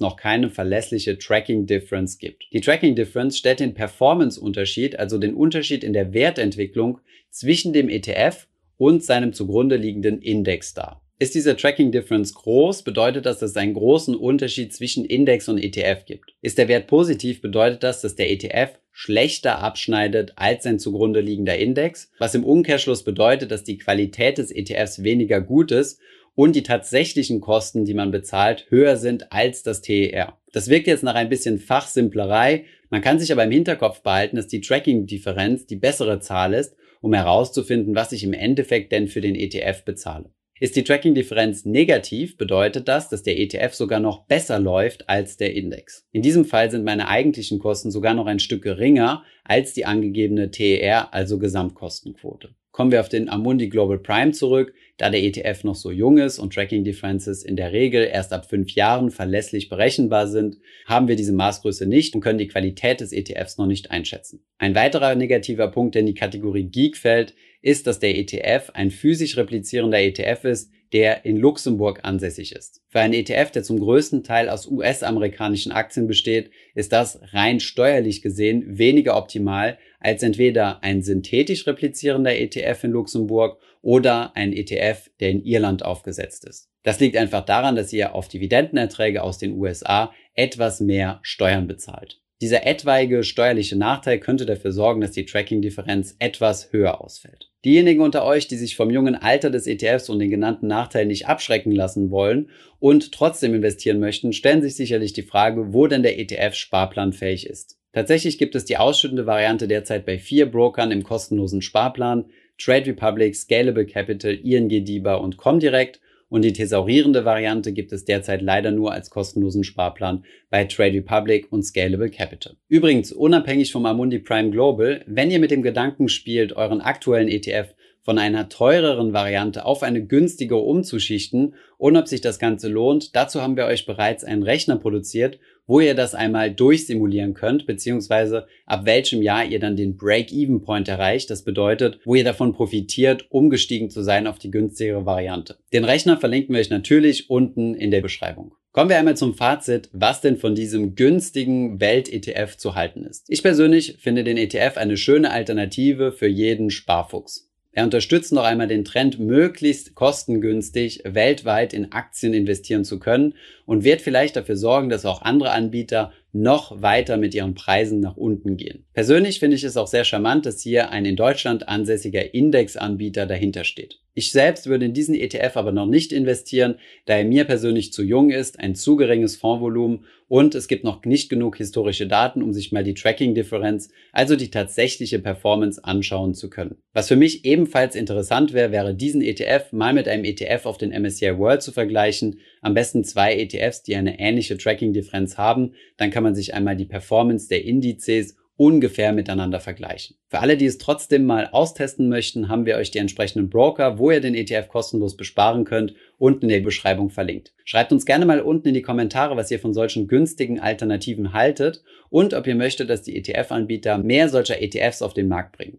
noch 0.00 0.16
keine 0.16 0.50
verlässliche 0.50 1.16
Tracking 1.16 1.64
Difference 1.64 2.18
gibt. 2.18 2.44
Die 2.52 2.60
Tracking 2.60 2.94
Difference 2.94 3.38
stellt 3.38 3.60
den 3.60 3.72
Performance-Unterschied, 3.72 4.98
also 4.98 5.16
den 5.16 5.32
Unterschied 5.32 5.82
in 5.82 5.94
der 5.94 6.12
Wertentwicklung 6.12 6.98
zwischen 7.30 7.72
dem 7.72 7.88
ETF 7.88 8.48
und 8.76 9.02
seinem 9.02 9.32
zugrunde 9.32 9.76
liegenden 9.76 10.20
Index 10.20 10.74
dar. 10.74 11.00
Ist 11.20 11.34
diese 11.34 11.56
Tracking 11.56 11.90
Difference 11.90 12.32
groß, 12.32 12.84
bedeutet 12.84 13.26
das, 13.26 13.40
dass 13.40 13.50
es 13.50 13.56
einen 13.56 13.74
großen 13.74 14.14
Unterschied 14.14 14.72
zwischen 14.72 15.04
Index 15.04 15.48
und 15.48 15.58
ETF 15.58 16.04
gibt. 16.04 16.34
Ist 16.42 16.58
der 16.58 16.68
Wert 16.68 16.86
positiv, 16.86 17.40
bedeutet 17.40 17.82
das, 17.82 18.02
dass 18.02 18.14
der 18.14 18.30
ETF 18.30 18.78
schlechter 18.92 19.58
abschneidet 19.58 20.34
als 20.36 20.62
sein 20.62 20.78
zugrunde 20.78 21.20
liegender 21.20 21.58
Index, 21.58 22.12
was 22.20 22.36
im 22.36 22.44
Umkehrschluss 22.44 23.02
bedeutet, 23.02 23.50
dass 23.50 23.64
die 23.64 23.78
Qualität 23.78 24.38
des 24.38 24.52
ETFs 24.52 25.02
weniger 25.02 25.40
gut 25.40 25.72
ist 25.72 26.00
und 26.36 26.54
die 26.54 26.62
tatsächlichen 26.62 27.40
Kosten, 27.40 27.84
die 27.84 27.94
man 27.94 28.12
bezahlt, 28.12 28.66
höher 28.68 28.96
sind 28.96 29.32
als 29.32 29.64
das 29.64 29.82
TER. 29.82 30.38
Das 30.52 30.68
wirkt 30.68 30.86
jetzt 30.86 31.02
nach 31.02 31.16
ein 31.16 31.28
bisschen 31.28 31.58
Fachsimplerei, 31.58 32.64
man 32.90 33.02
kann 33.02 33.18
sich 33.18 33.32
aber 33.32 33.42
im 33.42 33.50
Hinterkopf 33.50 34.02
behalten, 34.02 34.36
dass 34.36 34.46
die 34.46 34.60
Tracking-Differenz 34.60 35.66
die 35.66 35.76
bessere 35.76 36.20
Zahl 36.20 36.54
ist, 36.54 36.76
um 37.00 37.12
herauszufinden, 37.12 37.96
was 37.96 38.12
ich 38.12 38.22
im 38.22 38.34
Endeffekt 38.34 38.92
denn 38.92 39.08
für 39.08 39.20
den 39.20 39.34
ETF 39.34 39.84
bezahle. 39.84 40.30
Ist 40.60 40.74
die 40.74 40.82
Tracking-Differenz 40.82 41.64
negativ, 41.64 42.36
bedeutet 42.36 42.88
das, 42.88 43.08
dass 43.08 43.22
der 43.22 43.38
ETF 43.38 43.74
sogar 43.74 44.00
noch 44.00 44.26
besser 44.26 44.58
läuft 44.58 45.08
als 45.08 45.36
der 45.36 45.54
Index. 45.54 46.06
In 46.10 46.22
diesem 46.22 46.44
Fall 46.44 46.70
sind 46.70 46.84
meine 46.84 47.06
eigentlichen 47.08 47.60
Kosten 47.60 47.90
sogar 47.92 48.14
noch 48.14 48.26
ein 48.26 48.40
Stück 48.40 48.62
geringer 48.62 49.22
als 49.44 49.72
die 49.72 49.86
angegebene 49.86 50.50
TER, 50.50 51.14
also 51.14 51.38
Gesamtkostenquote. 51.38 52.54
Kommen 52.78 52.92
wir 52.92 53.00
auf 53.00 53.08
den 53.08 53.28
Amundi 53.28 53.68
Global 53.68 53.98
Prime 53.98 54.30
zurück. 54.30 54.72
Da 54.98 55.10
der 55.10 55.20
ETF 55.20 55.64
noch 55.64 55.74
so 55.74 55.90
jung 55.90 56.18
ist 56.18 56.38
und 56.38 56.54
Tracking 56.54 56.84
Differences 56.84 57.42
in 57.42 57.56
der 57.56 57.72
Regel 57.72 58.04
erst 58.04 58.32
ab 58.32 58.48
fünf 58.48 58.70
Jahren 58.70 59.10
verlässlich 59.10 59.68
berechenbar 59.68 60.28
sind, 60.28 60.58
haben 60.86 61.08
wir 61.08 61.16
diese 61.16 61.32
Maßgröße 61.32 61.86
nicht 61.86 62.14
und 62.14 62.20
können 62.20 62.38
die 62.38 62.46
Qualität 62.46 63.00
des 63.00 63.10
ETFs 63.10 63.58
noch 63.58 63.66
nicht 63.66 63.90
einschätzen. 63.90 64.44
Ein 64.58 64.76
weiterer 64.76 65.16
negativer 65.16 65.66
Punkt, 65.66 65.96
der 65.96 66.00
in 66.02 66.06
die 66.06 66.14
Kategorie 66.14 66.70
Geek 66.70 66.96
fällt, 66.96 67.34
ist, 67.62 67.88
dass 67.88 67.98
der 67.98 68.16
ETF 68.16 68.70
ein 68.74 68.92
physisch 68.92 69.36
replizierender 69.36 69.98
ETF 69.98 70.44
ist, 70.44 70.70
der 70.92 71.24
in 71.24 71.36
Luxemburg 71.36 72.04
ansässig 72.04 72.52
ist. 72.52 72.82
Für 72.86 73.00
einen 73.00 73.12
ETF, 73.12 73.50
der 73.50 73.64
zum 73.64 73.80
größten 73.80 74.22
Teil 74.22 74.48
aus 74.48 74.68
US-amerikanischen 74.68 75.72
Aktien 75.72 76.06
besteht, 76.06 76.52
ist 76.76 76.92
das 76.92 77.18
rein 77.32 77.58
steuerlich 77.58 78.22
gesehen 78.22 78.78
weniger 78.78 79.16
optimal 79.16 79.78
als 80.00 80.22
entweder 80.22 80.82
ein 80.82 81.02
synthetisch 81.02 81.66
replizierender 81.66 82.36
ETF 82.36 82.84
in 82.84 82.90
Luxemburg 82.92 83.60
oder 83.82 84.36
ein 84.36 84.52
ETF, 84.52 85.10
der 85.20 85.30
in 85.30 85.44
Irland 85.44 85.84
aufgesetzt 85.84 86.44
ist. 86.44 86.68
Das 86.82 87.00
liegt 87.00 87.16
einfach 87.16 87.44
daran, 87.44 87.76
dass 87.76 87.92
ihr 87.92 88.14
auf 88.14 88.28
Dividendenerträge 88.28 89.22
aus 89.22 89.38
den 89.38 89.52
USA 89.52 90.12
etwas 90.34 90.80
mehr 90.80 91.20
Steuern 91.22 91.66
bezahlt. 91.66 92.20
Dieser 92.40 92.64
etwaige 92.64 93.24
steuerliche 93.24 93.76
Nachteil 93.76 94.20
könnte 94.20 94.46
dafür 94.46 94.70
sorgen, 94.70 95.00
dass 95.00 95.10
die 95.10 95.26
Tracking-Differenz 95.26 96.14
etwas 96.20 96.72
höher 96.72 97.00
ausfällt. 97.00 97.50
Diejenigen 97.64 98.00
unter 98.00 98.24
euch, 98.24 98.46
die 98.46 98.56
sich 98.56 98.76
vom 98.76 98.90
jungen 98.90 99.16
Alter 99.16 99.50
des 99.50 99.66
ETFs 99.66 100.08
und 100.08 100.20
den 100.20 100.30
genannten 100.30 100.68
Nachteilen 100.68 101.08
nicht 101.08 101.26
abschrecken 101.26 101.72
lassen 101.72 102.12
wollen 102.12 102.50
und 102.78 103.10
trotzdem 103.10 103.54
investieren 103.54 103.98
möchten, 103.98 104.32
stellen 104.32 104.62
sich 104.62 104.76
sicherlich 104.76 105.12
die 105.12 105.24
Frage, 105.24 105.72
wo 105.72 105.88
denn 105.88 106.04
der 106.04 106.20
ETF 106.20 106.54
sparplanfähig 106.54 107.48
ist. 107.48 107.77
Tatsächlich 107.92 108.38
gibt 108.38 108.54
es 108.54 108.64
die 108.64 108.76
ausschüttende 108.76 109.26
Variante 109.26 109.66
derzeit 109.66 110.04
bei 110.04 110.18
vier 110.18 110.50
Brokern 110.50 110.90
im 110.90 111.02
kostenlosen 111.02 111.62
Sparplan, 111.62 112.26
Trade 112.58 112.86
Republic, 112.86 113.34
Scalable 113.34 113.86
Capital, 113.86 114.34
ING 114.34 114.68
DIBA 114.68 115.14
und 115.14 115.36
Comdirect 115.36 116.00
und 116.28 116.42
die 116.42 116.52
thesaurierende 116.52 117.24
Variante 117.24 117.72
gibt 117.72 117.92
es 117.92 118.04
derzeit 118.04 118.42
leider 118.42 118.70
nur 118.70 118.92
als 118.92 119.08
kostenlosen 119.08 119.64
Sparplan 119.64 120.24
bei 120.50 120.64
Trade 120.64 120.94
Republic 120.94 121.50
und 121.50 121.62
Scalable 121.62 122.10
Capital. 122.10 122.56
Übrigens, 122.68 123.12
unabhängig 123.12 123.72
vom 123.72 123.86
Amundi 123.86 124.18
Prime 124.18 124.50
Global, 124.50 125.02
wenn 125.06 125.30
ihr 125.30 125.38
mit 125.38 125.50
dem 125.50 125.62
Gedanken 125.62 126.08
spielt, 126.08 126.54
euren 126.54 126.82
aktuellen 126.82 127.28
ETF 127.28 127.74
von 128.02 128.18
einer 128.18 128.48
teureren 128.48 129.12
Variante 129.12 129.64
auf 129.64 129.82
eine 129.82 130.04
günstigere 130.04 130.60
umzuschichten 130.60 131.54
und 131.78 131.96
ob 131.96 132.08
sich 132.08 132.20
das 132.20 132.38
Ganze 132.38 132.68
lohnt, 132.68 133.16
dazu 133.16 133.42
haben 133.42 133.56
wir 133.56 133.66
euch 133.66 133.86
bereits 133.86 134.24
einen 134.24 134.42
Rechner 134.42 134.76
produziert 134.76 135.38
wo 135.68 135.78
ihr 135.78 135.94
das 135.94 136.16
einmal 136.16 136.50
durchsimulieren 136.50 137.34
könnt, 137.34 137.66
beziehungsweise 137.66 138.48
ab 138.66 138.86
welchem 138.86 139.22
Jahr 139.22 139.44
ihr 139.44 139.60
dann 139.60 139.76
den 139.76 139.96
Break-Even-Point 139.96 140.88
erreicht. 140.88 141.30
Das 141.30 141.44
bedeutet, 141.44 142.00
wo 142.04 142.16
ihr 142.16 142.24
davon 142.24 142.52
profitiert, 142.52 143.26
umgestiegen 143.30 143.90
zu 143.90 144.02
sein 144.02 144.26
auf 144.26 144.40
die 144.40 144.50
günstigere 144.50 145.06
Variante. 145.06 145.58
Den 145.72 145.84
Rechner 145.84 146.16
verlinken 146.16 146.54
wir 146.54 146.60
euch 146.60 146.70
natürlich 146.70 147.30
unten 147.30 147.74
in 147.74 147.92
der 147.92 148.00
Beschreibung. 148.00 148.54
Kommen 148.72 148.90
wir 148.90 148.98
einmal 148.98 149.16
zum 149.16 149.34
Fazit, 149.34 149.88
was 149.92 150.20
denn 150.20 150.36
von 150.36 150.54
diesem 150.54 150.94
günstigen 150.94 151.80
Welt-ETF 151.80 152.56
zu 152.56 152.74
halten 152.74 153.04
ist. 153.04 153.24
Ich 153.28 153.42
persönlich 153.42 153.96
finde 153.98 154.24
den 154.24 154.36
ETF 154.36 154.76
eine 154.76 154.96
schöne 154.96 155.30
Alternative 155.30 156.12
für 156.12 156.28
jeden 156.28 156.70
Sparfuchs. 156.70 157.47
Er 157.72 157.84
unterstützt 157.84 158.32
noch 158.32 158.44
einmal 158.44 158.66
den 158.66 158.84
Trend, 158.84 159.18
möglichst 159.18 159.94
kostengünstig 159.94 161.02
weltweit 161.04 161.72
in 161.72 161.92
Aktien 161.92 162.34
investieren 162.34 162.84
zu 162.84 162.98
können 162.98 163.34
und 163.66 163.84
wird 163.84 164.00
vielleicht 164.00 164.36
dafür 164.36 164.56
sorgen, 164.56 164.88
dass 164.88 165.04
auch 165.04 165.22
andere 165.22 165.50
Anbieter 165.50 166.12
noch 166.32 166.82
weiter 166.82 167.16
mit 167.16 167.34
ihren 167.34 167.54
Preisen 167.54 168.00
nach 168.00 168.16
unten 168.16 168.56
gehen. 168.56 168.84
Persönlich 168.94 169.38
finde 169.38 169.56
ich 169.56 169.64
es 169.64 169.76
auch 169.76 169.86
sehr 169.86 170.04
charmant, 170.04 170.46
dass 170.46 170.60
hier 170.60 170.90
ein 170.90 171.04
in 171.04 171.16
Deutschland 171.16 171.68
ansässiger 171.68 172.34
Indexanbieter 172.34 173.26
dahinter 173.26 173.64
steht. 173.64 174.00
Ich 174.18 174.32
selbst 174.32 174.66
würde 174.66 174.84
in 174.84 174.94
diesen 174.94 175.14
ETF 175.14 175.56
aber 175.58 175.70
noch 175.70 175.86
nicht 175.86 176.10
investieren, 176.12 176.74
da 177.06 177.14
er 177.14 177.24
mir 177.24 177.44
persönlich 177.44 177.92
zu 177.92 178.02
jung 178.02 178.30
ist, 178.30 178.58
ein 178.58 178.74
zu 178.74 178.96
geringes 178.96 179.36
Fondsvolumen 179.36 180.06
und 180.26 180.56
es 180.56 180.66
gibt 180.66 180.82
noch 180.82 181.04
nicht 181.04 181.28
genug 181.28 181.56
historische 181.56 182.08
Daten, 182.08 182.42
um 182.42 182.52
sich 182.52 182.72
mal 182.72 182.82
die 182.82 182.94
Tracking-Differenz, 182.94 183.90
also 184.10 184.34
die 184.34 184.50
tatsächliche 184.50 185.20
Performance 185.20 185.84
anschauen 185.84 186.34
zu 186.34 186.50
können. 186.50 186.78
Was 186.92 187.06
für 187.06 187.14
mich 187.14 187.44
ebenfalls 187.44 187.94
interessant 187.94 188.52
wäre, 188.52 188.72
wäre 188.72 188.92
diesen 188.92 189.22
ETF 189.22 189.70
mal 189.70 189.94
mit 189.94 190.08
einem 190.08 190.24
ETF 190.24 190.66
auf 190.66 190.78
den 190.78 190.90
MSCI 190.90 191.38
World 191.38 191.62
zu 191.62 191.70
vergleichen, 191.70 192.40
am 192.60 192.74
besten 192.74 193.04
zwei 193.04 193.36
ETFs, 193.36 193.84
die 193.84 193.94
eine 193.94 194.18
ähnliche 194.18 194.58
Tracking-Differenz 194.58 195.38
haben, 195.38 195.74
dann 195.96 196.10
kann 196.10 196.24
man 196.24 196.34
sich 196.34 196.54
einmal 196.54 196.74
die 196.74 196.86
Performance 196.86 197.48
der 197.48 197.64
Indizes 197.64 198.34
ungefähr 198.58 199.12
miteinander 199.12 199.60
vergleichen. 199.60 200.16
Für 200.26 200.40
alle, 200.40 200.56
die 200.56 200.66
es 200.66 200.78
trotzdem 200.78 201.24
mal 201.24 201.48
austesten 201.52 202.08
möchten, 202.08 202.48
haben 202.48 202.66
wir 202.66 202.76
euch 202.76 202.90
die 202.90 202.98
entsprechenden 202.98 203.48
Broker, 203.48 203.98
wo 203.98 204.10
ihr 204.10 204.20
den 204.20 204.34
ETF 204.34 204.68
kostenlos 204.68 205.16
besparen 205.16 205.64
könnt, 205.64 205.94
unten 206.18 206.46
in 206.46 206.48
der 206.50 206.60
Beschreibung 206.60 207.08
verlinkt. 207.08 207.54
Schreibt 207.64 207.92
uns 207.92 208.04
gerne 208.04 208.26
mal 208.26 208.40
unten 208.40 208.68
in 208.68 208.74
die 208.74 208.82
Kommentare, 208.82 209.36
was 209.36 209.50
ihr 209.52 209.60
von 209.60 209.72
solchen 209.72 210.08
günstigen 210.08 210.58
Alternativen 210.58 211.32
haltet 211.32 211.84
und 212.10 212.34
ob 212.34 212.48
ihr 212.48 212.56
möchtet, 212.56 212.90
dass 212.90 213.02
die 213.02 213.16
ETF-Anbieter 213.16 213.96
mehr 213.96 214.28
solcher 214.28 214.60
ETFs 214.60 215.02
auf 215.02 215.14
den 215.14 215.28
Markt 215.28 215.56
bringen. 215.56 215.78